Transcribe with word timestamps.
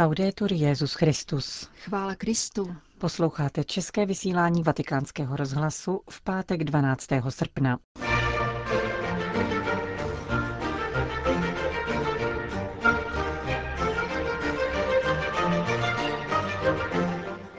Laudetur 0.00 0.52
Jezus 0.52 0.94
Christus. 0.94 1.68
Chvála 1.84 2.14
Kristu. 2.14 2.76
Posloucháte 2.98 3.64
české 3.64 4.06
vysílání 4.06 4.62
Vatikánského 4.62 5.36
rozhlasu 5.36 6.00
v 6.10 6.22
pátek 6.22 6.64
12. 6.64 7.06
srpna. 7.28 7.78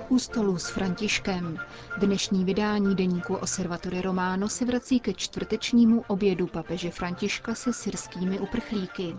U 0.10 0.20
stolu 0.20 0.58
s 0.58 0.70
Františkem. 0.70 1.58
Dnešní 1.98 2.46
vydání 2.46 2.96
deníku 2.96 3.36
Osservatore 3.36 4.02
Romano 4.02 4.50
se 4.50 4.66
vrací 4.66 5.00
ke 5.00 5.14
čtvrtečnímu 5.14 6.04
obědu 6.08 6.48
papeže 6.48 6.92
Františka 6.92 7.55
se 7.55 7.73
syrskými 7.73 8.39
uprchlíky. 8.39 9.16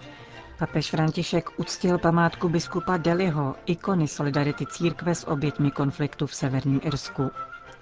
Papež 0.59 0.91
František 0.91 1.51
uctil 1.61 1.99
památku 1.99 2.49
biskupa 2.49 2.97
Deliho, 2.97 3.57
ikony 3.67 4.09
solidarity 4.09 4.67
církve 4.67 5.15
s 5.15 5.27
oběťmi 5.29 5.71
konfliktu 5.71 6.27
v 6.27 6.35
severním 6.35 6.81
Irsku. 6.85 7.31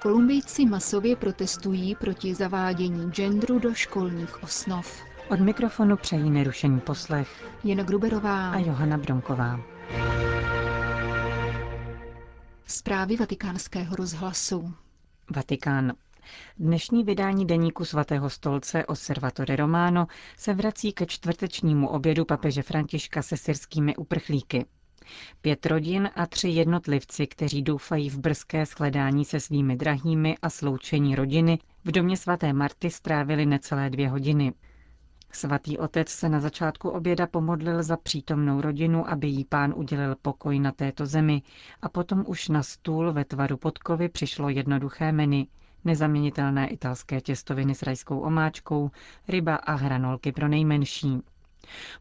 Kolumbijci 0.02 0.66
masově 0.66 1.16
protestují 1.16 1.94
proti 1.94 2.34
zavádění 2.34 3.10
genderu 3.10 3.58
do 3.58 3.74
školních 3.74 4.42
osnov. 4.42 5.02
Od 5.30 5.40
mikrofonu 5.40 5.96
přejí 5.96 6.30
nerušený 6.30 6.80
poslech 6.80 7.28
Jena 7.64 7.84
Gruberová 7.84 8.50
a 8.50 8.58
Johana 8.58 8.98
Bronková. 8.98 9.60
Zprávy 12.66 13.16
vatikánského 13.16 13.96
rozhlasu. 13.96 14.74
Vatikán. 15.36 15.92
Dnešní 16.58 17.04
vydání 17.04 17.46
deníku 17.46 17.84
svatého 17.84 18.30
stolce 18.30 18.86
Osservatore 18.86 19.56
Romano 19.56 20.06
se 20.36 20.54
vrací 20.54 20.92
ke 20.92 21.06
čtvrtečnímu 21.06 21.88
obědu 21.88 22.24
papeže 22.24 22.62
Františka 22.62 23.22
se 23.22 23.36
syrskými 23.36 23.96
uprchlíky. 23.96 24.66
Pět 25.40 25.66
rodin 25.66 26.10
a 26.14 26.26
tři 26.26 26.48
jednotlivci, 26.48 27.26
kteří 27.26 27.62
doufají 27.62 28.10
v 28.10 28.18
brzké 28.18 28.66
shledání 28.66 29.24
se 29.24 29.40
svými 29.40 29.76
drahými 29.76 30.36
a 30.42 30.50
sloučení 30.50 31.14
rodiny, 31.14 31.58
v 31.84 31.90
domě 31.92 32.16
svaté 32.16 32.52
Marty 32.52 32.90
strávili 32.90 33.46
necelé 33.46 33.90
dvě 33.90 34.08
hodiny. 34.08 34.52
Svatý 35.32 35.78
otec 35.78 36.08
se 36.08 36.28
na 36.28 36.40
začátku 36.40 36.88
oběda 36.88 37.26
pomodlil 37.26 37.82
za 37.82 37.96
přítomnou 37.96 38.60
rodinu, 38.60 39.10
aby 39.10 39.28
jí 39.28 39.44
pán 39.44 39.74
udělil 39.76 40.16
pokoj 40.22 40.58
na 40.58 40.72
této 40.72 41.06
zemi 41.06 41.42
a 41.82 41.88
potom 41.88 42.24
už 42.26 42.48
na 42.48 42.62
stůl 42.62 43.12
ve 43.12 43.24
tvaru 43.24 43.56
podkovy 43.56 44.08
přišlo 44.08 44.48
jednoduché 44.48 45.12
menu, 45.12 45.46
nezaměnitelné 45.84 46.68
italské 46.68 47.20
těstoviny 47.20 47.74
s 47.74 47.82
rajskou 47.82 48.18
omáčkou, 48.20 48.90
ryba 49.28 49.56
a 49.56 49.72
hranolky 49.74 50.32
pro 50.32 50.48
nejmenší. 50.48 51.18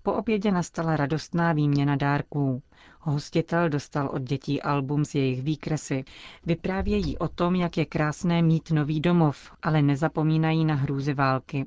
Po 0.03 0.13
obědě 0.13 0.51
nastala 0.51 0.95
radostná 0.95 1.53
výměna 1.53 1.95
dárků. 1.95 2.61
Hostitel 2.99 3.69
dostal 3.69 4.07
od 4.13 4.21
dětí 4.21 4.61
album 4.61 5.05
s 5.05 5.15
jejich 5.15 5.41
výkresy. 5.43 6.03
Vyprávějí 6.45 7.17
o 7.17 7.27
tom, 7.27 7.55
jak 7.55 7.77
je 7.77 7.85
krásné 7.85 8.41
mít 8.41 8.71
nový 8.71 8.99
domov, 8.99 9.51
ale 9.61 9.81
nezapomínají 9.81 10.65
na 10.65 10.75
hrůzy 10.75 11.13
války. 11.13 11.65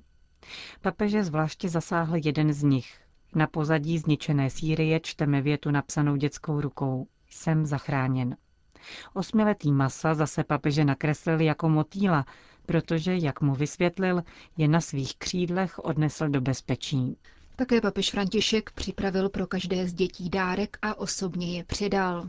Papeže 0.81 1.25
zvláště 1.25 1.69
zasáhl 1.69 2.17
jeden 2.25 2.53
z 2.53 2.63
nich. 2.63 3.01
Na 3.35 3.47
pozadí 3.47 3.99
zničené 3.99 4.51
Sýrie 4.51 5.01
čteme 5.01 5.43
větu 5.43 5.71
napsanou 5.71 6.17
dětskou 6.17 6.61
rukou. 6.61 7.07
Jsem 7.31 7.67
zachráněn. 7.67 8.37
Osmiletý 9.15 9.73
masa 9.73 10.15
zase 10.15 10.45
papeže 10.45 10.85
nakreslil 10.85 11.41
jako 11.41 11.69
motýla, 11.69 12.25
protože, 12.67 13.17
jak 13.17 13.41
mu 13.41 13.55
vysvětlil, 13.55 14.23
je 14.57 14.69
na 14.69 14.81
svých 14.81 15.17
křídlech 15.17 15.79
odnesl 15.79 16.29
do 16.29 16.41
bezpečí. 16.41 17.17
Také 17.57 17.81
papež 17.81 18.11
František 18.11 18.71
připravil 18.71 19.29
pro 19.29 19.47
každé 19.47 19.89
z 19.89 19.93
dětí 19.95 20.31
dárek 20.31 20.77
a 20.83 20.95
osobně 20.99 21.57
je 21.57 21.65
předal. 21.65 22.29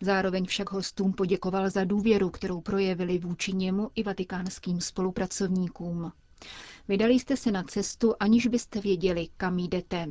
Zároveň 0.00 0.44
však 0.46 0.72
hostům 0.72 1.12
poděkoval 1.12 1.70
za 1.70 1.84
důvěru, 1.84 2.30
kterou 2.30 2.60
projevili 2.60 3.18
vůči 3.18 3.52
němu 3.52 3.90
i 3.94 4.02
vatikánským 4.02 4.80
spolupracovníkům. 4.80 6.12
Vydali 6.88 7.14
jste 7.14 7.36
se 7.36 7.50
na 7.50 7.62
cestu, 7.62 8.14
aniž 8.20 8.46
byste 8.46 8.80
věděli, 8.80 9.28
kam 9.36 9.58
jdete. 9.58 10.06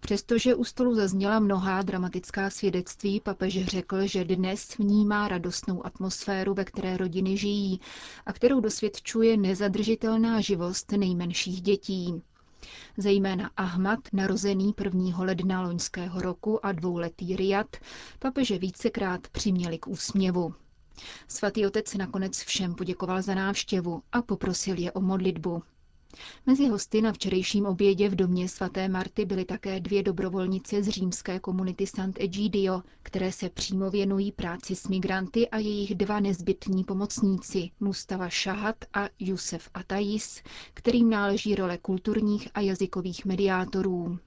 Přestože 0.00 0.54
u 0.54 0.64
stolu 0.64 0.94
zazněla 0.94 1.38
mnohá 1.38 1.82
dramatická 1.82 2.50
svědectví, 2.50 3.20
papež 3.20 3.66
řekl, 3.66 4.06
že 4.06 4.24
dnes 4.24 4.78
vnímá 4.78 5.28
radostnou 5.28 5.86
atmosféru, 5.86 6.54
ve 6.54 6.64
které 6.64 6.96
rodiny 6.96 7.36
žijí 7.36 7.80
a 8.26 8.32
kterou 8.32 8.60
dosvědčuje 8.60 9.36
nezadržitelná 9.36 10.40
živost 10.40 10.92
nejmenších 10.92 11.62
dětí. 11.62 12.22
Zejména 12.96 13.50
Ahmad, 13.56 13.98
narozený 14.12 14.74
1. 14.84 15.18
ledna 15.18 15.62
loňského 15.62 16.20
roku 16.20 16.66
a 16.66 16.72
dvouletý 16.72 17.36
Riad, 17.36 17.76
papeže 18.18 18.58
vícekrát 18.58 19.28
přiměli 19.28 19.78
k 19.78 19.86
úsměvu. 19.86 20.54
Svatý 21.28 21.66
otec 21.66 21.94
nakonec 21.94 22.38
všem 22.38 22.74
poděkoval 22.74 23.22
za 23.22 23.34
návštěvu 23.34 24.02
a 24.12 24.22
poprosil 24.22 24.78
je 24.78 24.92
o 24.92 25.00
modlitbu. 25.00 25.62
Mezi 26.46 26.68
hosty 26.68 27.02
na 27.02 27.12
včerejším 27.12 27.66
obědě 27.66 28.08
v 28.08 28.14
domě 28.14 28.48
svaté 28.48 28.88
Marty 28.88 29.24
byly 29.24 29.44
také 29.44 29.80
dvě 29.80 30.02
dobrovolnice 30.02 30.82
z 30.82 30.88
římské 30.88 31.40
komunity 31.40 31.86
Sant'Egidio, 31.86 32.82
které 33.02 33.32
se 33.32 33.48
přímo 33.50 33.90
věnují 33.90 34.32
práci 34.32 34.76
s 34.76 34.88
migranty 34.88 35.48
a 35.48 35.58
jejich 35.58 35.94
dva 35.94 36.20
nezbytní 36.20 36.84
pomocníci, 36.84 37.70
Mustafa 37.80 38.28
Šahat 38.28 38.76
a 38.94 39.08
Jusef 39.18 39.68
Atais, 39.74 40.42
kterým 40.74 41.10
náleží 41.10 41.54
role 41.54 41.78
kulturních 41.78 42.48
a 42.54 42.60
jazykových 42.60 43.24
mediátorů. 43.24 44.18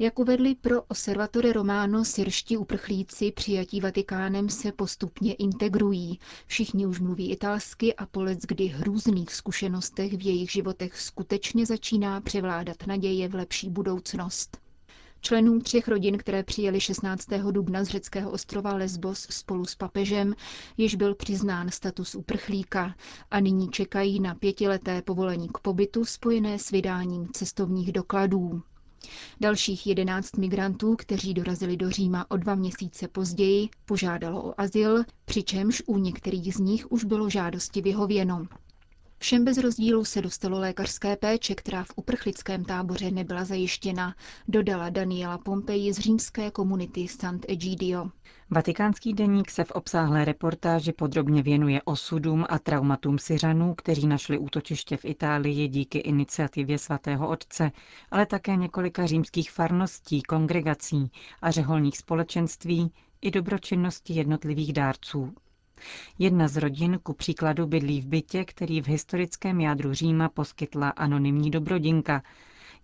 Jak 0.00 0.18
uvedli 0.18 0.54
pro 0.54 0.82
Osservatore 0.82 1.52
Romano, 1.52 2.04
syrští 2.04 2.56
uprchlíci 2.56 3.32
přijatí 3.32 3.80
Vatikánem 3.80 4.48
se 4.48 4.72
postupně 4.72 5.34
integrují. 5.34 6.18
Všichni 6.46 6.86
už 6.86 7.00
mluví 7.00 7.30
italsky 7.32 7.94
a 7.94 8.06
po 8.06 8.24
kdy 8.48 8.66
hrůzných 8.66 9.34
zkušenostech 9.34 10.12
v 10.12 10.22
jejich 10.26 10.50
životech 10.50 11.00
skutečně 11.00 11.66
začíná 11.66 12.20
převládat 12.20 12.86
naděje 12.86 13.28
v 13.28 13.34
lepší 13.34 13.70
budoucnost. 13.70 14.58
Členům 15.20 15.60
třech 15.60 15.88
rodin, 15.88 16.18
které 16.18 16.42
přijeli 16.42 16.80
16. 16.80 17.26
dubna 17.50 17.84
z 17.84 17.88
řeckého 17.88 18.30
ostrova 18.30 18.74
Lesbos 18.74 19.26
spolu 19.30 19.64
s 19.66 19.74
papežem, 19.74 20.34
již 20.76 20.94
byl 20.94 21.14
přiznán 21.14 21.70
status 21.70 22.14
uprchlíka 22.14 22.94
a 23.30 23.40
nyní 23.40 23.68
čekají 23.70 24.20
na 24.20 24.34
pětileté 24.34 25.02
povolení 25.02 25.48
k 25.48 25.58
pobytu 25.58 26.04
spojené 26.04 26.58
s 26.58 26.70
vydáním 26.70 27.28
cestovních 27.32 27.92
dokladů. 27.92 28.62
Dalších 29.40 29.86
jedenáct 29.86 30.36
migrantů, 30.36 30.96
kteří 30.96 31.34
dorazili 31.34 31.76
do 31.76 31.90
Říma 31.90 32.30
o 32.30 32.36
dva 32.36 32.54
měsíce 32.54 33.08
později, 33.08 33.68
požádalo 33.84 34.42
o 34.42 34.60
azyl, 34.60 35.04
přičemž 35.24 35.82
u 35.86 35.98
některých 35.98 36.54
z 36.54 36.58
nich 36.58 36.92
už 36.92 37.04
bylo 37.04 37.30
žádosti 37.30 37.82
vyhověno. 37.82 38.46
Všem 39.20 39.44
bez 39.44 39.58
rozdílu 39.58 40.04
se 40.04 40.22
dostalo 40.22 40.58
lékařské 40.58 41.16
péče, 41.16 41.54
která 41.54 41.84
v 41.84 41.92
uprchlickém 41.96 42.64
táboře 42.64 43.10
nebyla 43.10 43.44
zajištěna, 43.44 44.14
dodala 44.48 44.90
Daniela 44.90 45.38
Pompeji 45.38 45.92
z 45.92 45.98
římské 45.98 46.50
komunity 46.50 47.08
Sant'Egidio. 47.08 48.10
Vatikánský 48.50 49.12
deník 49.12 49.50
se 49.50 49.64
v 49.64 49.70
obsáhlé 49.70 50.24
reportáži 50.24 50.92
podrobně 50.92 51.42
věnuje 51.42 51.82
osudům 51.84 52.44
a 52.48 52.58
traumatům 52.58 53.18
Syřanů, 53.18 53.74
kteří 53.74 54.06
našli 54.06 54.38
útočiště 54.38 54.96
v 54.96 55.04
Itálii 55.04 55.68
díky 55.68 55.98
iniciativě 55.98 56.78
svatého 56.78 57.28
otce, 57.28 57.72
ale 58.10 58.26
také 58.26 58.56
několika 58.56 59.06
římských 59.06 59.50
farností, 59.50 60.22
kongregací 60.22 61.10
a 61.42 61.50
řeholních 61.50 61.98
společenství 61.98 62.92
i 63.20 63.30
dobročinnosti 63.30 64.12
jednotlivých 64.12 64.72
dárců. 64.72 65.34
Jedna 66.18 66.48
z 66.48 66.56
rodin 66.56 66.98
ku 67.02 67.12
příkladu 67.12 67.66
bydlí 67.66 68.00
v 68.00 68.06
bytě, 68.06 68.44
který 68.44 68.80
v 68.80 68.88
historickém 68.88 69.60
jádru 69.60 69.94
Říma 69.94 70.28
poskytla 70.28 70.88
anonymní 70.88 71.50
dobrodinka. 71.50 72.22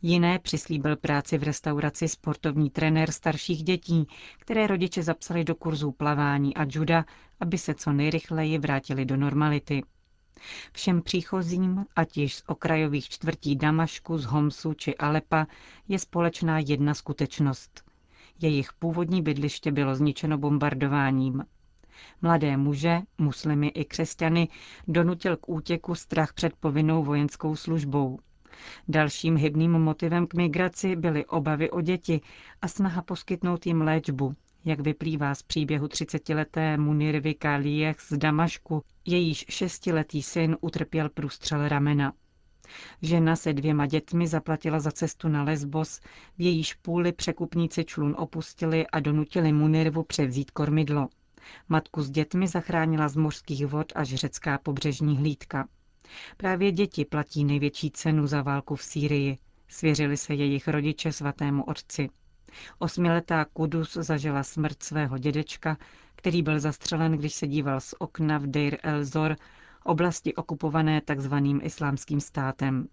Jiné 0.02 0.38
přislíbil 0.38 0.96
práci 0.96 1.38
v 1.38 1.42
restauraci 1.42 2.08
sportovní 2.08 2.70
trenér 2.70 3.12
starších 3.12 3.62
dětí, 3.62 4.06
které 4.38 4.66
rodiče 4.66 5.02
zapsali 5.02 5.44
do 5.44 5.54
kurzů 5.54 5.92
plavání 5.92 6.56
a 6.56 6.66
juda, 6.70 7.04
aby 7.40 7.58
se 7.58 7.74
co 7.74 7.92
nejrychleji 7.92 8.58
vrátili 8.58 9.04
do 9.04 9.16
normality. 9.16 9.82
Všem 10.72 11.02
příchozím, 11.02 11.84
ať 11.96 12.16
již 12.16 12.34
z 12.36 12.42
okrajových 12.46 13.08
čtvrtí 13.08 13.56
Damašku, 13.56 14.18
z 14.18 14.24
Homsu 14.24 14.74
či 14.74 14.96
Alepa, 14.96 15.46
je 15.88 15.98
společná 15.98 16.58
jedna 16.58 16.94
skutečnost. 16.94 17.84
Jejich 18.40 18.72
původní 18.72 19.22
bydliště 19.22 19.72
bylo 19.72 19.94
zničeno 19.94 20.38
bombardováním. 20.38 21.44
Mladé 22.22 22.56
muže, 22.56 23.00
muslimy 23.18 23.68
i 23.68 23.84
křesťany, 23.84 24.48
donutil 24.88 25.36
k 25.36 25.48
útěku 25.48 25.94
strach 25.94 26.32
před 26.32 26.52
povinnou 26.56 27.04
vojenskou 27.04 27.56
službou. 27.56 28.18
Dalším 28.88 29.36
hybným 29.36 29.72
motivem 29.72 30.26
k 30.26 30.34
migraci 30.34 30.96
byly 30.96 31.26
obavy 31.26 31.70
o 31.70 31.80
děti 31.80 32.20
a 32.62 32.68
snaha 32.68 33.02
poskytnout 33.02 33.66
jim 33.66 33.80
léčbu, 33.80 34.34
jak 34.64 34.80
vyplývá 34.80 35.34
z 35.34 35.42
příběhu 35.42 35.86
30-leté 35.86 36.78
Munirvy 36.78 37.34
Kaliech 37.34 38.00
z 38.00 38.18
Damašku, 38.18 38.82
jejíž 39.06 39.44
šestiletý 39.48 40.22
syn 40.22 40.56
utrpěl 40.60 41.08
průstřel 41.08 41.68
ramena. 41.68 42.12
Žena 43.02 43.36
se 43.36 43.52
dvěma 43.52 43.86
dětmi 43.86 44.26
zaplatila 44.26 44.80
za 44.80 44.90
cestu 44.90 45.28
na 45.28 45.42
Lesbos, 45.42 46.00
v 46.38 46.40
jejíž 46.40 46.74
půli 46.74 47.12
překupníci 47.12 47.84
člun 47.84 48.14
opustili 48.18 48.86
a 48.86 49.00
donutili 49.00 49.52
Munirvu 49.52 50.02
převzít 50.02 50.50
kormidlo. 50.50 51.08
Matku 51.68 52.02
s 52.02 52.10
dětmi 52.10 52.48
zachránila 52.48 53.08
z 53.08 53.16
mořských 53.16 53.66
vod 53.66 53.92
až 53.94 54.14
řecká 54.14 54.58
pobřežní 54.58 55.16
hlídka. 55.18 55.68
Právě 56.36 56.72
děti 56.72 57.04
platí 57.04 57.44
největší 57.44 57.90
cenu 57.90 58.26
za 58.26 58.42
válku 58.42 58.76
v 58.76 58.82
Sýrii, 58.82 59.38
svěřili 59.68 60.16
se 60.16 60.34
jejich 60.34 60.68
rodiče 60.68 61.12
svatému 61.12 61.64
otci. 61.64 62.08
Osmiletá 62.78 63.44
Kudus 63.44 63.92
zažila 63.92 64.42
smrt 64.42 64.82
svého 64.82 65.18
dědečka, 65.18 65.76
který 66.16 66.42
byl 66.42 66.60
zastřelen, 66.60 67.12
když 67.12 67.34
se 67.34 67.46
díval 67.46 67.80
z 67.80 67.94
okna 67.98 68.38
v 68.38 68.46
Deir 68.46 68.78
el-Zor, 68.82 69.36
oblasti 69.84 70.34
okupované 70.34 71.00
tzv. 71.00 71.34
islámským 71.62 72.20
státem. 72.20 72.88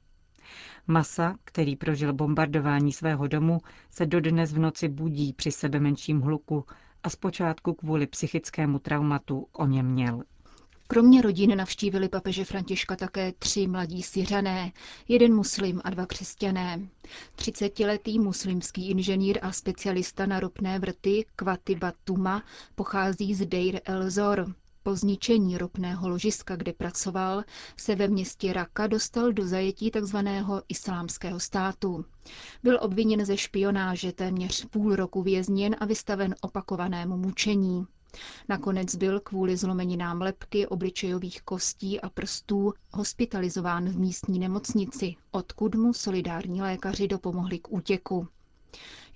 Masa, 0.87 1.35
který 1.43 1.75
prožil 1.75 2.13
bombardování 2.13 2.93
svého 2.93 3.27
domu, 3.27 3.59
se 3.89 4.05
dodnes 4.05 4.53
v 4.53 4.59
noci 4.59 4.87
budí 4.89 5.33
při 5.33 5.51
sebe 5.51 5.79
menším 5.79 6.21
hluku 6.21 6.65
a 7.03 7.09
zpočátku 7.09 7.73
kvůli 7.73 8.07
psychickému 8.07 8.79
traumatu 8.79 9.47
o 9.53 9.65
něm 9.67 9.85
měl. 9.91 10.23
Kromě 10.87 11.21
rodin 11.21 11.57
navštívili 11.57 12.09
papeže 12.09 12.45
Františka 12.45 12.95
také 12.95 13.31
tři 13.39 13.67
mladí 13.67 14.03
syřané, 14.03 14.71
jeden 15.07 15.35
muslim 15.35 15.81
a 15.83 15.89
dva 15.89 16.05
křesťané. 16.05 16.79
30-letý 17.35 18.19
muslimský 18.19 18.89
inženýr 18.89 19.39
a 19.41 19.51
specialista 19.51 20.25
na 20.25 20.39
ropné 20.39 20.79
vrty 20.79 21.25
Kvati 21.35 21.75
Batuma 21.75 22.43
pochází 22.75 23.33
z 23.33 23.45
Deir 23.45 23.81
el-Zor. 23.85 24.53
Po 24.83 24.95
zničení 24.95 25.57
ropného 25.57 26.09
ložiska, 26.09 26.55
kde 26.55 26.73
pracoval, 26.73 27.43
se 27.77 27.95
ve 27.95 28.07
městě 28.07 28.53
Raka 28.53 28.87
dostal 28.87 29.31
do 29.33 29.47
zajetí 29.47 29.91
tzv. 29.91 30.17
islámského 30.67 31.39
státu. 31.39 32.05
Byl 32.63 32.77
obviněn 32.81 33.25
ze 33.25 33.37
špionáže, 33.37 34.11
téměř 34.11 34.65
půl 34.65 34.95
roku 34.95 35.21
vězněn 35.23 35.75
a 35.79 35.85
vystaven 35.85 36.35
opakovanému 36.41 37.17
mučení. 37.17 37.85
Nakonec 38.49 38.95
byl 38.95 39.19
kvůli 39.19 39.57
zlomeninám 39.57 40.21
lepky, 40.21 40.67
obličejových 40.67 41.41
kostí 41.41 42.01
a 42.01 42.09
prstů 42.09 42.73
hospitalizován 42.91 43.89
v 43.89 43.99
místní 43.99 44.39
nemocnici, 44.39 45.15
odkud 45.31 45.75
mu 45.75 45.93
solidární 45.93 46.61
lékaři 46.61 47.07
dopomohli 47.07 47.59
k 47.59 47.71
útěku. 47.71 48.27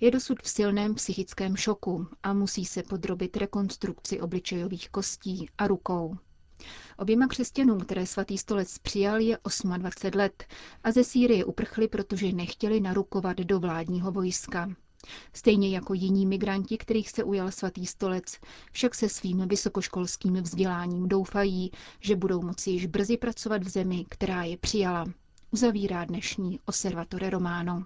Je 0.00 0.10
dosud 0.10 0.42
v 0.42 0.48
silném 0.48 0.94
psychickém 0.94 1.56
šoku 1.56 2.06
a 2.22 2.32
musí 2.32 2.64
se 2.64 2.82
podrobit 2.82 3.36
rekonstrukci 3.36 4.20
obličejových 4.20 4.90
kostí 4.90 5.48
a 5.58 5.66
rukou. 5.66 6.16
Oběma 6.98 7.26
křesťanům, 7.26 7.80
které 7.80 8.06
svatý 8.06 8.38
stolec 8.38 8.78
přijal, 8.78 9.20
je 9.20 9.38
28 9.78 10.18
let 10.18 10.44
a 10.84 10.92
ze 10.92 11.04
Sýrie 11.04 11.44
uprchli, 11.44 11.88
protože 11.88 12.32
nechtěli 12.32 12.80
narukovat 12.80 13.36
do 13.36 13.60
vládního 13.60 14.12
vojska. 14.12 14.68
Stejně 15.32 15.70
jako 15.70 15.94
jiní 15.94 16.26
migranti, 16.26 16.78
kterých 16.78 17.10
se 17.10 17.24
ujal 17.24 17.50
svatý 17.50 17.86
stolec, 17.86 18.24
však 18.72 18.94
se 18.94 19.08
svým 19.08 19.48
vysokoškolským 19.48 20.34
vzděláním 20.34 21.08
doufají, 21.08 21.70
že 22.00 22.16
budou 22.16 22.42
moci 22.42 22.70
již 22.70 22.86
brzy 22.86 23.16
pracovat 23.16 23.62
v 23.62 23.68
zemi, 23.68 24.04
která 24.08 24.44
je 24.44 24.56
přijala. 24.56 25.04
Uzavírá 25.50 26.04
dnešní 26.04 26.60
Osservatore 26.66 27.30
Romano. 27.30 27.84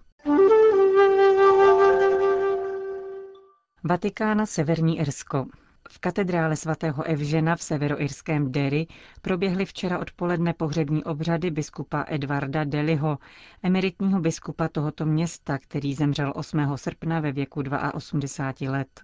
Vatikána 3.84 4.46
Severní 4.46 4.98
Irsko. 4.98 5.46
V 5.90 5.98
katedrále 5.98 6.56
svatého 6.56 7.02
Evžena 7.02 7.56
v 7.56 7.62
severoirském 7.62 8.52
Derry 8.52 8.86
proběhly 9.22 9.64
včera 9.66 9.98
odpoledne 9.98 10.52
pohřební 10.52 11.04
obřady 11.04 11.50
biskupa 11.50 12.04
Edvarda 12.08 12.64
Deliho, 12.64 13.18
emeritního 13.62 14.20
biskupa 14.20 14.68
tohoto 14.68 15.06
města, 15.06 15.58
který 15.58 15.94
zemřel 15.94 16.32
8. 16.36 16.76
srpna 16.76 17.20
ve 17.20 17.32
věku 17.32 17.62
82 17.94 18.70
let. 18.72 19.00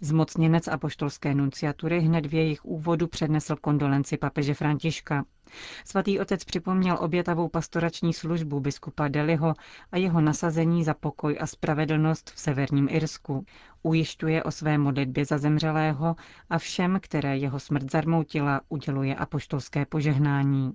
Zmocněnec 0.00 0.68
apoštolské 0.68 1.34
nunciatury 1.34 2.00
hned 2.00 2.26
v 2.26 2.34
jejich 2.34 2.64
úvodu 2.64 3.06
přednesl 3.06 3.56
kondolenci 3.56 4.16
papeže 4.16 4.54
Františka. 4.54 5.24
Svatý 5.84 6.20
otec 6.20 6.44
připomněl 6.44 6.96
obětavou 7.00 7.48
pastorační 7.48 8.12
službu 8.14 8.60
biskupa 8.60 9.08
Deliho 9.08 9.54
a 9.92 9.96
jeho 9.96 10.20
nasazení 10.20 10.84
za 10.84 10.94
pokoj 10.94 11.38
a 11.40 11.46
spravedlnost 11.46 12.30
v 12.30 12.40
severním 12.40 12.88
Irsku. 12.90 13.44
Ujišťuje 13.82 14.42
o 14.42 14.50
své 14.50 14.78
modlitbě 14.78 15.24
za 15.24 15.38
zemřelého 15.38 16.16
a 16.50 16.58
všem, 16.58 16.98
které 17.02 17.36
jeho 17.36 17.60
smrt 17.60 17.90
zarmoutila, 17.90 18.60
uděluje 18.68 19.14
apoštolské 19.14 19.86
požehnání. 19.86 20.72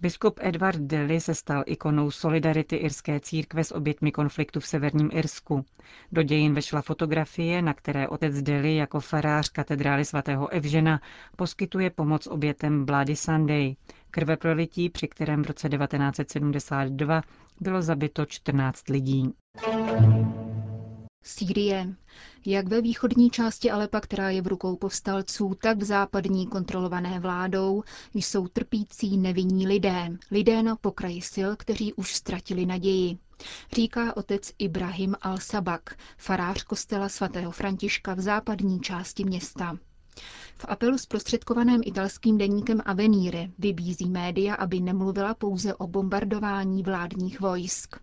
Biskup 0.00 0.40
Edward 0.42 0.80
Daly 0.80 1.20
se 1.20 1.34
stal 1.34 1.62
ikonou 1.66 2.10
solidarity 2.10 2.76
irské 2.76 3.20
církve 3.20 3.64
s 3.64 3.74
obětmi 3.74 4.12
konfliktu 4.12 4.60
v 4.60 4.66
severním 4.66 5.10
Irsku. 5.12 5.64
Do 6.12 6.22
dějin 6.22 6.54
vešla 6.54 6.82
fotografie, 6.82 7.62
na 7.62 7.74
které 7.74 8.08
otec 8.08 8.42
Daly 8.42 8.76
jako 8.76 9.00
farář 9.00 9.48
katedrály 9.48 10.04
svatého 10.04 10.48
Evžena 10.48 11.00
poskytuje 11.36 11.90
pomoc 11.90 12.26
obětem 12.26 12.84
Bloody 12.84 13.16
Sunday, 13.16 13.74
krveprolití, 14.10 14.88
při 14.88 15.08
kterém 15.08 15.42
v 15.42 15.46
roce 15.46 15.68
1972 15.68 17.22
bylo 17.60 17.82
zabito 17.82 18.26
14 18.26 18.88
lidí. 18.88 19.34
Sýrie. 21.22 21.94
Jak 22.46 22.68
ve 22.68 22.80
východní 22.80 23.30
části 23.30 23.70
Alepa, 23.70 24.00
která 24.00 24.30
je 24.30 24.42
v 24.42 24.46
rukou 24.46 24.76
povstalců, 24.76 25.54
tak 25.62 25.78
v 25.78 25.84
západní 25.84 26.46
kontrolované 26.46 27.20
vládou, 27.20 27.82
jsou 28.14 28.48
trpící 28.48 29.16
nevinní 29.18 29.66
lidé, 29.66 30.08
lidé 30.30 30.62
na 30.62 30.76
pokraji 30.76 31.22
sil, 31.34 31.48
kteří 31.56 31.92
už 31.94 32.14
ztratili 32.14 32.66
naději. 32.66 33.18
Říká 33.72 34.16
otec 34.16 34.52
Ibrahim 34.58 35.12
al-Sabak, 35.22 35.80
farář 36.16 36.62
kostela 36.62 37.08
svatého 37.08 37.50
Františka 37.52 38.14
v 38.14 38.20
západní 38.20 38.80
části 38.80 39.24
města. 39.24 39.76
V 40.58 40.64
apelu 40.68 40.98
zprostředkovaném 40.98 41.80
italským 41.84 42.38
deníkem 42.38 42.80
Avenire 42.84 43.48
vybízí 43.58 44.08
média, 44.10 44.54
aby 44.54 44.80
nemluvila 44.80 45.34
pouze 45.34 45.74
o 45.74 45.86
bombardování 45.86 46.82
vládních 46.82 47.40
vojsk. 47.40 47.96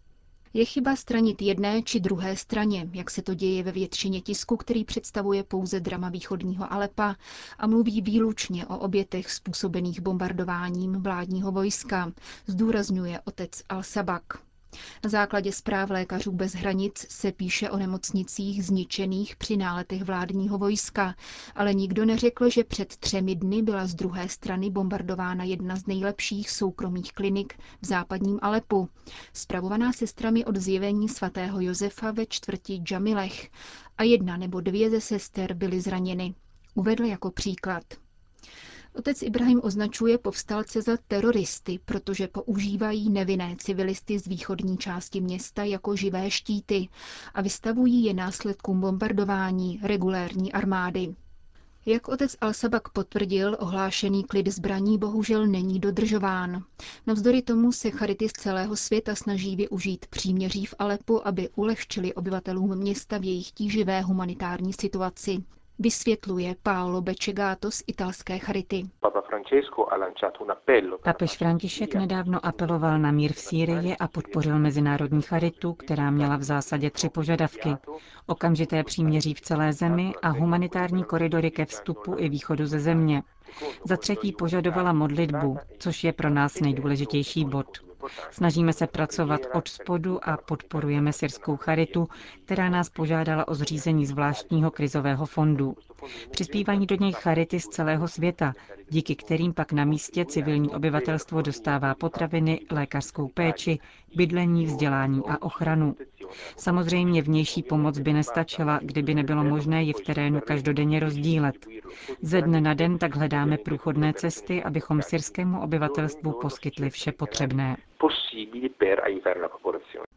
Je 0.57 0.65
chyba 0.65 0.95
stranit 0.95 1.41
jedné 1.41 1.81
či 1.83 1.99
druhé 1.99 2.35
straně, 2.37 2.89
jak 2.93 3.09
se 3.11 3.21
to 3.21 3.33
děje 3.33 3.63
ve 3.63 3.71
většině 3.71 4.21
tisku, 4.21 4.57
který 4.57 4.83
představuje 4.83 5.43
pouze 5.43 5.79
drama 5.79 6.09
východního 6.09 6.73
Alepa 6.73 7.15
a 7.57 7.67
mluví 7.67 8.01
výlučně 8.01 8.65
o 8.65 8.77
obětech 8.77 9.31
způsobených 9.31 10.01
bombardováním 10.01 10.93
vládního 11.03 11.51
vojska, 11.51 12.11
zdůrazňuje 12.47 13.19
otec 13.25 13.51
Al-Sabak. 13.69 14.21
Na 15.03 15.09
základě 15.09 15.51
zpráv 15.51 15.89
lékařů 15.89 16.31
bez 16.31 16.53
hranic 16.53 17.05
se 17.09 17.31
píše 17.31 17.69
o 17.69 17.77
nemocnicích 17.77 18.65
zničených 18.65 19.35
při 19.35 19.57
náletech 19.57 20.03
vládního 20.03 20.57
vojska, 20.57 21.15
ale 21.55 21.73
nikdo 21.73 22.05
neřekl, 22.05 22.49
že 22.49 22.63
před 22.63 22.97
třemi 22.97 23.35
dny 23.35 23.61
byla 23.61 23.87
z 23.87 23.95
druhé 23.95 24.29
strany 24.29 24.69
bombardována 24.69 25.43
jedna 25.43 25.75
z 25.75 25.85
nejlepších 25.87 26.49
soukromých 26.49 27.13
klinik 27.13 27.59
v 27.81 27.85
západním 27.85 28.39
Alepu, 28.41 28.89
spravovaná 29.33 29.93
sestrami 29.93 30.45
od 30.45 30.55
zjevení 30.55 31.09
svatého 31.09 31.61
Josefa 31.61 32.11
ve 32.11 32.25
čtvrti 32.25 32.75
Džamilech 32.77 33.49
a 33.97 34.03
jedna 34.03 34.37
nebo 34.37 34.61
dvě 34.61 34.89
ze 34.89 35.01
sester 35.01 35.53
byly 35.53 35.81
zraněny. 35.81 36.35
Uvedl 36.75 37.05
jako 37.05 37.31
příklad. 37.31 37.83
Otec 38.97 39.21
Ibrahim 39.21 39.61
označuje 39.63 40.17
povstalce 40.17 40.81
za 40.81 40.97
teroristy, 41.07 41.79
protože 41.85 42.27
používají 42.27 43.09
nevinné 43.09 43.55
civilisty 43.59 44.19
z 44.19 44.27
východní 44.27 44.77
části 44.77 45.21
města 45.21 45.63
jako 45.63 45.95
živé 45.95 46.31
štíty 46.31 46.89
a 47.33 47.41
vystavují 47.41 48.03
je 48.03 48.13
následkům 48.13 48.79
bombardování 48.79 49.79
regulérní 49.83 50.53
armády. 50.53 51.15
Jak 51.85 52.07
otec 52.07 52.35
Al-Sabak 52.41 52.89
potvrdil, 52.93 53.57
ohlášený 53.59 54.23
klid 54.23 54.47
zbraní 54.47 54.97
bohužel 54.97 55.47
není 55.47 55.79
dodržován. 55.79 56.63
Navzdory 57.07 57.41
tomu 57.41 57.71
se 57.71 57.91
charity 57.91 58.29
z 58.29 58.33
celého 58.33 58.75
světa 58.75 59.15
snaží 59.15 59.55
využít 59.55 60.05
příměří 60.07 60.65
v 60.65 60.73
Alepu, 60.79 61.27
aby 61.27 61.49
ulehčili 61.55 62.13
obyvatelům 62.13 62.75
města 62.75 63.17
v 63.17 63.23
jejich 63.23 63.51
tíživé 63.51 64.01
humanitární 64.01 64.73
situaci 64.73 65.43
vysvětluje 65.79 66.55
Paolo 66.63 67.01
Beccegato 67.01 67.71
z 67.71 67.83
italské 67.87 68.37
charity. 68.39 68.83
Papež 71.03 71.37
František 71.37 71.95
nedávno 71.95 72.45
apeloval 72.45 72.99
na 72.99 73.11
mír 73.11 73.33
v 73.33 73.39
Sýrii 73.39 73.97
a 73.97 74.07
podpořil 74.07 74.59
mezinárodní 74.59 75.21
charitu, 75.21 75.73
která 75.73 76.11
měla 76.11 76.37
v 76.37 76.43
zásadě 76.43 76.89
tři 76.91 77.09
požadavky. 77.09 77.69
Okamžité 78.25 78.83
příměří 78.83 79.33
v 79.33 79.41
celé 79.41 79.73
zemi 79.73 80.13
a 80.21 80.29
humanitární 80.29 81.03
koridory 81.03 81.51
ke 81.51 81.65
vstupu 81.65 82.15
i 82.17 82.29
východu 82.29 82.65
ze 82.65 82.79
země. 82.79 83.23
Za 83.85 83.97
třetí 83.97 84.31
požadovala 84.31 84.93
modlitbu, 84.93 85.57
což 85.79 86.03
je 86.03 86.13
pro 86.13 86.29
nás 86.29 86.59
nejdůležitější 86.59 87.45
bod. 87.45 87.86
Snažíme 88.31 88.73
se 88.73 88.87
pracovat 88.87 89.41
od 89.53 89.67
spodu 89.67 90.29
a 90.29 90.37
podporujeme 90.37 91.13
syrskou 91.13 91.57
charitu, 91.57 92.07
která 92.45 92.69
nás 92.69 92.89
požádala 92.89 93.47
o 93.47 93.55
zřízení 93.55 94.05
zvláštního 94.05 94.71
krizového 94.71 95.25
fondu. 95.25 95.75
Přispívají 96.31 96.85
do 96.85 96.95
něj 96.95 97.11
charity 97.11 97.59
z 97.59 97.67
celého 97.67 98.07
světa, 98.07 98.53
díky 98.89 99.15
kterým 99.15 99.53
pak 99.53 99.71
na 99.71 99.85
místě 99.85 100.25
civilní 100.25 100.69
obyvatelstvo 100.69 101.41
dostává 101.41 101.95
potraviny, 101.95 102.59
lékařskou 102.71 103.27
péči, 103.27 103.79
bydlení, 104.15 104.65
vzdělání 104.65 105.21
a 105.29 105.41
ochranu. 105.41 105.95
Samozřejmě 106.57 107.21
vnější 107.21 107.63
pomoc 107.63 107.99
by 107.99 108.13
nestačila, 108.13 108.79
kdyby 108.83 109.15
nebylo 109.15 109.43
možné 109.43 109.83
ji 109.83 109.93
v 109.93 110.01
terénu 110.01 110.41
každodenně 110.41 110.99
rozdílet. 110.99 111.55
Ze 112.21 112.41
dne 112.41 112.61
na 112.61 112.73
den 112.73 112.97
tak 112.97 113.15
hledáme 113.15 113.57
průchodné 113.57 114.13
cesty, 114.13 114.63
abychom 114.63 115.01
syrskému 115.01 115.61
obyvatelstvu 115.61 116.31
poskytli 116.41 116.89
vše 116.89 117.11
potřebné. 117.11 117.77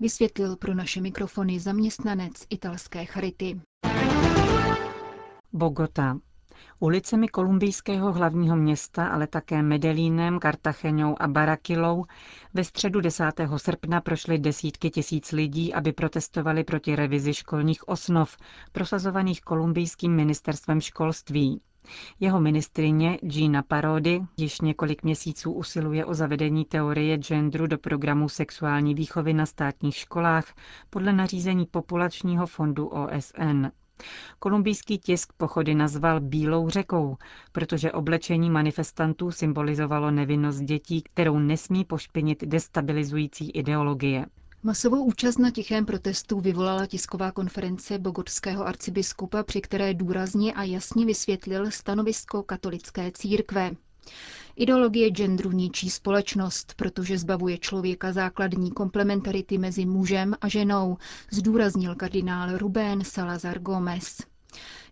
Vysvětlil 0.01 0.57
pro 0.57 0.75
naše 0.75 1.01
mikrofony 1.01 1.61
zaměstnanec 1.61 2.33
italské 2.51 3.05
charity. 3.05 3.61
Bogota. 5.52 6.16
Ulicemi 6.80 7.28
kolumbijského 7.28 8.12
hlavního 8.12 8.57
města, 8.57 9.07
ale 9.09 9.26
také 9.26 9.62
Medellínem, 9.62 10.38
Kartachenou 10.38 11.23
a 11.23 11.28
Barakilou 11.28 12.04
ve 12.54 12.64
středu 12.64 13.00
10. 13.00 13.25
srpna 13.57 14.00
prošly 14.00 14.38
desítky 14.38 14.90
tisíc 14.90 15.33
lidí, 15.33 15.75
aby 15.75 15.92
protestovali 15.92 16.64
proti 16.64 16.97
revizi 16.97 17.35
školních 17.35 17.88
osnov, 17.88 18.37
prosazovaných 18.73 19.40
kolumbijským 19.40 20.12
ministerstvem 20.16 20.80
školství. 20.80 21.61
Jeho 22.21 22.40
ministrině 22.40 23.19
Gina 23.23 23.62
Parody 23.62 24.21
již 24.37 24.61
několik 24.61 25.02
měsíců 25.02 25.52
usiluje 25.52 26.04
o 26.04 26.14
zavedení 26.14 26.64
teorie 26.64 27.16
genderu 27.19 27.66
do 27.66 27.78
programu 27.78 28.28
sexuální 28.28 28.95
výchovy 28.95 29.35
na 29.35 29.47
státních 29.47 29.97
školách 29.97 30.54
podle 30.90 31.12
nařízení 31.12 31.66
Populačního 31.66 32.47
fondu 32.47 32.87
OSN. 32.87 33.66
Kolumbijský 34.38 34.99
tisk 34.99 35.33
pochody 35.37 35.75
nazval 35.75 36.21
Bílou 36.21 36.69
řekou, 36.69 37.16
protože 37.52 37.92
oblečení 37.92 38.50
manifestantů 38.50 39.30
symbolizovalo 39.30 40.11
nevinnost 40.11 40.61
dětí, 40.61 41.02
kterou 41.02 41.38
nesmí 41.38 41.85
pošpinit 41.85 42.45
destabilizující 42.45 43.50
ideologie. 43.50 44.26
Masovou 44.62 45.04
účast 45.04 45.38
na 45.38 45.50
tichém 45.50 45.87
protestu 45.87 46.40
vyvolala 46.40 46.87
tisková 46.87 47.33
konference 47.33 47.99
bogotského 47.99 48.66
arcibiskupa, 48.66 49.42
při 49.42 49.61
které 49.61 49.95
důrazně 49.95 50.52
a 50.54 50.62
jasně 50.62 51.07
vysvětlil 51.07 51.71
stanovisko 51.71 52.42
katolické 52.42 53.11
církve. 53.14 53.71
Ideologie 54.57 55.11
genderu 55.11 55.50
ničí 55.52 55.90
společnost, 55.90 56.75
protože 56.76 57.19
zbavuje 57.19 57.59
člověka 57.59 58.12
základní 58.12 58.71
komplementarity 58.71 59.59
mezi 59.59 59.87
mužem 59.87 60.35
a 60.40 60.49
ženou, 60.49 60.97
zdůraznil 61.30 61.95
kardinál 61.95 62.59
Rubén 62.59 63.04
Salazar 63.04 63.59
Gómez. 63.59 64.16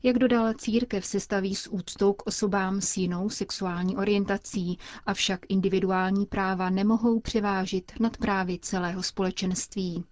Jak 0.03 0.19
dodala 0.19 0.55
církev 0.55 1.07
se 1.07 1.21
staví 1.21 1.55
s 1.55 1.67
úctou 1.73 2.13
k 2.13 2.27
osobám 2.27 2.81
s 2.81 2.97
jinou 2.97 3.31
sexuální 3.31 3.97
orientací, 3.97 4.79
avšak 5.07 5.41
individuální 5.49 6.27
práva 6.27 6.71
nemohou 6.71 7.21
převážit 7.21 7.93
nad 8.01 8.17
právy 8.17 8.59
celého 8.63 9.03
společenství. 9.03 10.05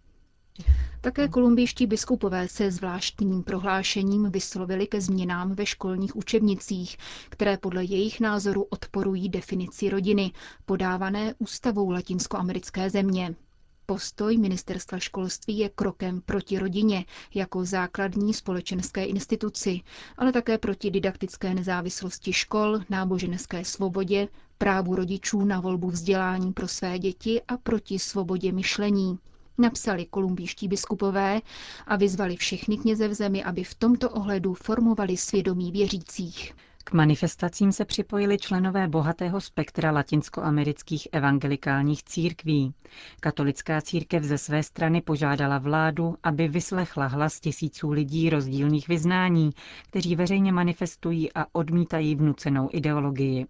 Také 1.01 1.29
kolumbijští 1.29 1.87
biskupové 1.87 2.49
se 2.49 2.71
zvláštním 2.71 3.43
prohlášením 3.43 4.31
vyslovili 4.31 4.87
ke 4.87 5.01
změnám 5.01 5.55
ve 5.55 5.67
školních 5.67 6.17
učebnicích, 6.17 6.97
které 7.29 7.57
podle 7.57 7.85
jejich 7.85 8.21
názoru 8.21 8.63
odporují 8.63 9.29
definici 9.29 9.89
rodiny, 9.91 10.33
podávané 10.65 11.35
ústavou 11.39 11.91
latinskoamerické 11.91 12.91
země. 12.91 13.35
Postoj 13.87 14.37
ministerstva 14.37 14.99
školství 14.99 15.59
je 15.59 15.69
krokem 15.69 16.21
proti 16.21 16.59
rodině 16.59 17.05
jako 17.35 17.65
základní 17.65 18.35
společenské 18.35 19.05
instituci, 19.05 19.81
ale 20.17 20.33
také 20.33 20.59
proti 20.59 20.91
didaktické 20.91 21.55
nezávislosti 21.55 22.33
škol, 22.33 22.81
náboženské 22.91 23.65
svobodě, 23.65 24.29
právu 24.59 24.95
rodičů 24.97 25.45
na 25.45 25.61
volbu 25.61 25.91
vzdělání 25.91 26.53
pro 26.53 26.69
své 26.69 26.99
děti 26.99 27.43
a 27.49 27.57
proti 27.57 27.99
svobodě 27.99 28.53
myšlení 28.53 29.19
napsali 29.59 30.07
kolumbijští 30.07 30.69
biskupové 30.69 31.41
a 31.87 31.97
vyzvali 31.97 32.37
všechny 32.37 32.79
kněze 32.79 33.09
v 33.09 33.15
zemi, 33.15 33.45
aby 33.45 33.65
v 33.65 33.75
tomto 33.75 34.11
ohledu 34.11 34.55
formovali 34.55 35.17
svědomí 35.17 35.73
věřících. 35.73 36.53
K 36.89 36.93
manifestacím 36.93 37.73
se 37.73 37.85
připojili 37.85 38.39
členové 38.39 38.89
bohatého 38.89 39.41
spektra 39.41 39.91
latinskoamerických 39.91 41.09
evangelikálních 41.13 42.05
církví. 42.05 42.75
Katolická 43.21 43.81
církev 43.81 44.25
ze 44.25 44.39
své 44.39 44.63
strany 44.63 45.01
požádala 45.01 45.59
vládu, 45.59 46.15
aby 46.23 46.49
vyslechla 46.49 47.07
hlas 47.07 47.41
tisíců 47.41 47.91
lidí 47.91 48.31
rozdílných 48.31 48.89
vyznání, 48.89 49.51
kteří 49.89 50.17
veřejně 50.17 50.53
manifestují 50.53 51.33
a 51.33 51.47
odmítají 51.53 52.15
vnucenou 52.15 52.69
ideologii. 52.73 53.47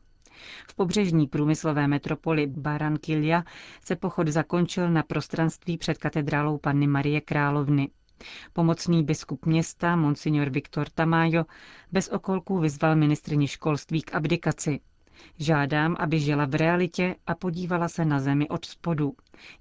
V 0.69 0.75
pobřežní 0.75 1.27
průmyslové 1.27 1.89
metropoli 1.89 2.47
Barranquilla 2.47 3.45
se 3.85 3.97
pochod 3.97 4.29
zakončil 4.29 4.91
na 4.91 5.03
prostranství 5.03 5.79
před 5.79 5.99
katedrálou 5.99 6.59
Panny 6.59 6.87
Marie 6.87 7.21
Královny. 7.21 7.89
Pomocný 8.53 9.05
biskup 9.05 9.47
města, 9.47 9.97
monsignor 9.97 10.51
Viktor 10.51 10.89
Tamayo, 10.89 11.45
bez 11.93 12.09
okolků 12.09 12.59
vyzval 12.59 12.97
ministrni 12.97 13.49
školství 13.49 14.03
k 14.03 14.15
abdikaci. 14.15 14.81
Žádám, 15.39 15.97
aby 15.99 16.21
žila 16.21 16.45
v 16.45 16.55
realitě 16.55 17.15
a 17.27 17.35
podívala 17.35 17.89
se 17.89 18.05
na 18.05 18.21
zemi 18.21 18.49
od 18.49 18.65
spodu. 18.65 19.13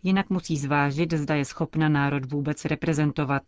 Jinak 0.03 0.29
musí 0.29 0.57
zvážit, 0.57 1.13
zda 1.13 1.35
je 1.35 1.45
schopna 1.45 1.89
národ 1.89 2.31
vůbec 2.31 2.65
reprezentovat, 2.65 3.43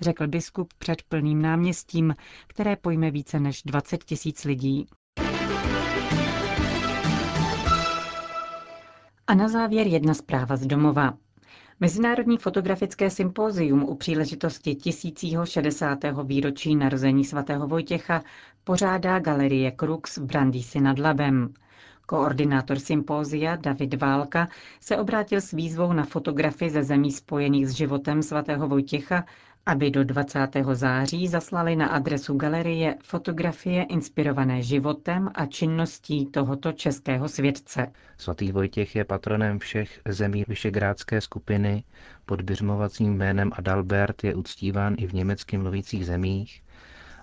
řekl 0.00 0.26
biskup 0.26 0.74
před 0.78 1.02
plným 1.02 1.42
náměstím, 1.42 2.14
které 2.46 2.76
pojme 2.76 3.10
více 3.10 3.40
než 3.40 3.62
20 3.62 4.04
tisíc 4.04 4.44
lidí. 4.44 4.86
A 9.28 9.34
na 9.34 9.48
závěr 9.48 9.86
jedna 9.86 10.14
zpráva 10.14 10.56
z 10.56 10.66
domova. 10.66 11.14
Mezinárodní 11.80 12.38
fotografické 12.38 13.10
sympózium 13.10 13.82
u 13.84 13.94
příležitosti 13.94 14.74
1060. 14.74 15.98
výročí 16.24 16.76
narození 16.76 17.24
svatého 17.24 17.66
Vojtěcha 17.66 18.22
pořádá 18.64 19.18
galerie 19.18 19.70
Krux 19.70 20.16
v 20.16 20.24
Brandýsi 20.24 20.80
nad 20.80 20.98
Labem. 20.98 21.54
Koordinátor 22.06 22.78
sympózia 22.78 23.56
David 23.56 23.94
Válka 23.94 24.48
se 24.80 24.96
obrátil 24.96 25.40
s 25.40 25.50
výzvou 25.50 25.92
na 25.92 26.04
fotografy 26.04 26.70
ze 26.70 26.82
zemí 26.82 27.12
spojených 27.12 27.68
s 27.68 27.70
životem 27.70 28.22
svatého 28.22 28.68
Vojtěcha 28.68 29.24
aby 29.68 29.90
do 29.90 30.04
20. 30.04 30.48
září 30.72 31.28
zaslali 31.28 31.76
na 31.76 31.86
adresu 31.86 32.34
galerie 32.36 32.96
fotografie 33.02 33.82
inspirované 33.82 34.62
životem 34.62 35.30
a 35.34 35.46
činností 35.46 36.26
tohoto 36.26 36.72
českého 36.72 37.28
světce. 37.28 37.92
Svatý 38.18 38.52
Vojtěch 38.52 38.96
je 38.96 39.04
patronem 39.04 39.58
všech 39.58 40.00
zemí 40.08 40.44
Vyšegrádské 40.48 41.20
skupiny, 41.20 41.84
pod 42.26 42.42
běžmovacím 42.42 43.16
jménem 43.16 43.50
Adalbert 43.54 44.24
je 44.24 44.34
uctíván 44.34 44.94
i 44.98 45.06
v 45.06 45.12
německy 45.14 45.58
mluvících 45.58 46.06
zemích 46.06 46.62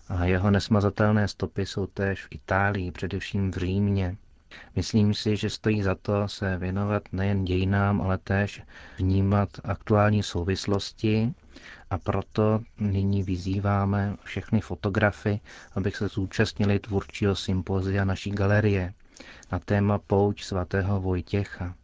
a 0.10 0.26
jeho 0.26 0.52
nesmazatelné 0.52 1.28
stopy 1.28 1.66
jsou 1.66 1.86
též 1.88 2.24
v 2.26 2.28
Itálii, 2.32 2.92
především 2.92 3.52
v 3.52 3.58
Římě. 3.58 4.18
Myslím 4.76 5.14
si, 5.14 5.38
že 5.38 5.50
stojí 5.50 5.82
za 5.84 5.96
to 5.96 6.28
se 6.28 6.58
věnovat 6.58 7.04
nejen 7.12 7.46
dějinám, 7.46 8.02
ale 8.02 8.18
též 8.18 8.62
vnímat 8.98 9.50
aktuální 9.64 10.24
souvislosti 10.24 11.34
a 11.90 11.98
proto 11.98 12.62
nyní 12.80 13.24
vyzýváme 13.24 14.16
všechny 14.24 14.62
fotografy, 14.62 15.40
aby 15.76 15.92
se 15.92 16.08
zúčastnili 16.08 16.80
tvůrčího 16.80 17.36
sympozia 17.36 18.06
naší 18.06 18.32
galerie 18.32 18.94
na 19.52 19.60
téma 19.60 19.98
Pouč 20.00 20.44
svatého 20.46 21.02
Vojtěcha. 21.02 21.76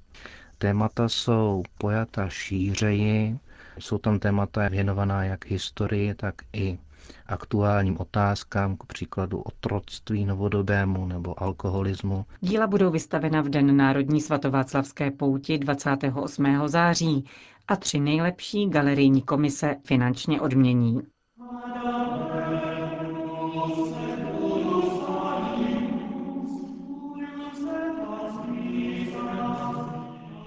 Témata 0.57 1.09
jsou 1.09 1.63
pojata 1.77 2.29
šířeji, 2.29 3.39
jsou 3.79 3.97
tam 3.97 4.19
témata 4.19 4.69
věnovaná 4.69 5.23
jak 5.23 5.45
historii, 5.45 6.13
tak 6.15 6.35
i 6.53 6.77
aktuálním 7.25 7.97
otázkám, 7.99 8.77
k 8.77 8.85
příkladu 8.85 9.41
otroctví 9.41 10.25
novodobému 10.25 11.05
nebo 11.05 11.43
alkoholismu. 11.43 12.25
Díla 12.41 12.67
budou 12.67 12.91
vystavena 12.91 13.41
v 13.41 13.49
Den 13.49 13.77
Národní 13.77 14.21
svatováclavské 14.21 15.11
pouti 15.11 15.57
28. 15.57 16.67
září 16.67 17.25
a 17.67 17.75
tři 17.75 17.99
nejlepší 17.99 18.69
galerijní 18.69 19.21
komise 19.21 19.75
finančně 19.85 20.41
odmění. 20.41 21.01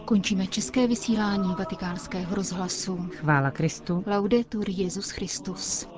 Končíme 0.04 0.46
české 0.46 0.87
vysílání 0.87 1.54
vatikánského 1.58 2.34
rozhlasu. 2.34 2.96
Chvála 2.96 3.50
Kristu. 3.50 4.04
Laudetur 4.06 4.64
Jezus 4.68 5.11
Christus. 5.11 5.93